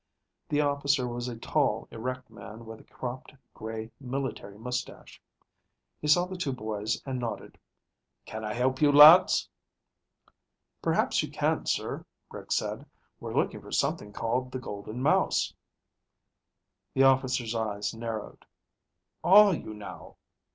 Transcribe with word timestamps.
The 0.49 0.61
officer 0.61 1.07
was 1.07 1.27
a 1.27 1.37
tall, 1.37 1.87
erect 1.91 2.31
man 2.31 2.65
with 2.65 2.79
a 2.79 2.83
cropped, 2.83 3.35
gray 3.53 3.91
military 3.99 4.57
mustache. 4.57 5.21
He 5.99 6.07
saw 6.07 6.25
the 6.25 6.37
two 6.39 6.53
boys 6.53 6.99
and 7.05 7.19
nodded. 7.19 7.59
"Can 8.25 8.43
I 8.43 8.53
help 8.53 8.81
you, 8.81 8.91
lads?" 8.91 9.47
"Perhaps 10.81 11.21
you 11.21 11.29
can, 11.29 11.67
sir," 11.67 12.03
Rick 12.31 12.51
said. 12.51 12.87
"We're 13.19 13.35
looking 13.35 13.61
for 13.61 13.71
something 13.71 14.11
called 14.11 14.51
the 14.51 14.57
Golden 14.57 15.03
Mouse." 15.03 15.53
The 16.95 17.03
officer's 17.03 17.53
eyes 17.53 17.93
narrowed. 17.93 18.43
"Are 19.23 19.53
you 19.53 19.71
now?" 19.71 20.15